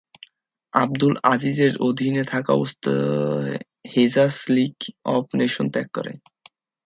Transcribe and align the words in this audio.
আবদুল 0.73 1.13
আজিজের 1.23 1.73
অধীন 1.79 2.15
থাকাবস্থায় 2.23 3.55
হেজাজ 3.93 4.35
লীগ 4.49 4.75
অব 5.05 5.25
নেশনস 5.33 5.71
ত্যাগ 5.73 5.87
করে। 5.93 6.13